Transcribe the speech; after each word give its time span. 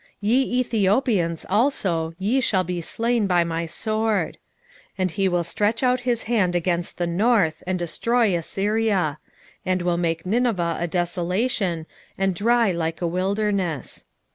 2:12 0.01 0.07
Ye 0.21 0.59
Ethiopians 0.61 1.45
also, 1.47 2.15
ye 2.17 2.41
shall 2.41 2.63
be 2.63 2.81
slain 2.81 3.27
by 3.27 3.43
my 3.43 3.67
sword. 3.67 4.39
2:13 4.93 4.93
And 4.97 5.11
he 5.11 5.27
will 5.29 5.43
stretch 5.43 5.83
out 5.83 5.99
his 5.99 6.23
hand 6.23 6.55
against 6.55 6.97
the 6.97 7.05
north, 7.05 7.61
and 7.67 7.77
destroy 7.77 8.35
Assyria; 8.35 9.19
and 9.63 9.83
will 9.83 9.97
make 9.97 10.25
Nineveh 10.25 10.77
a 10.79 10.87
desolation, 10.87 11.85
and 12.17 12.33
dry 12.33 12.71
like 12.71 12.99
a 12.99 13.05
wilderness. 13.05 14.05